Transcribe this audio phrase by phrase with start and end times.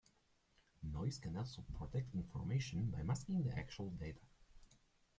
[0.81, 4.17] Noise can also protect information by masking the actual data.